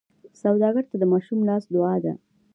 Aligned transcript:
سوالګر 0.39 0.83
ته 0.91 0.95
د 0.99 1.03
ماشوم 1.11 1.39
لاس 1.47 1.63
دعا 1.73 1.95
ده 2.03 2.13